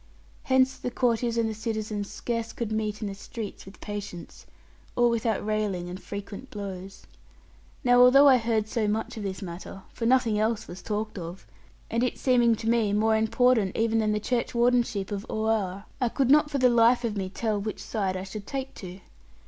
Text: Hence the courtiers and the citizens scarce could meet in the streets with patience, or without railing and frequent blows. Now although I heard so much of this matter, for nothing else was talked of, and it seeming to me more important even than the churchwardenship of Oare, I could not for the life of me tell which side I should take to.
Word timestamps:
Hence 0.45 0.77
the 0.77 0.89
courtiers 0.89 1.37
and 1.37 1.47
the 1.47 1.53
citizens 1.53 2.09
scarce 2.09 2.53
could 2.53 2.71
meet 2.71 3.03
in 3.03 3.07
the 3.07 3.13
streets 3.13 3.67
with 3.67 3.79
patience, 3.81 4.47
or 4.95 5.09
without 5.11 5.45
railing 5.45 5.89
and 5.91 6.01
frequent 6.01 6.49
blows. 6.49 7.05
Now 7.83 7.99
although 8.01 8.27
I 8.27 8.37
heard 8.37 8.67
so 8.67 8.87
much 8.87 9.15
of 9.15 9.21
this 9.21 9.43
matter, 9.43 9.83
for 9.93 10.07
nothing 10.07 10.39
else 10.39 10.67
was 10.67 10.81
talked 10.81 11.19
of, 11.19 11.45
and 11.91 12.01
it 12.01 12.17
seeming 12.17 12.55
to 12.55 12.67
me 12.67 12.93
more 12.93 13.15
important 13.15 13.77
even 13.77 13.99
than 13.99 14.11
the 14.11 14.19
churchwardenship 14.19 15.11
of 15.11 15.23
Oare, 15.29 15.85
I 16.01 16.09
could 16.09 16.31
not 16.31 16.49
for 16.49 16.57
the 16.57 16.67
life 16.71 17.03
of 17.03 17.15
me 17.15 17.29
tell 17.29 17.61
which 17.61 17.79
side 17.83 18.17
I 18.17 18.23
should 18.23 18.47
take 18.47 18.73
to. 18.81 19.01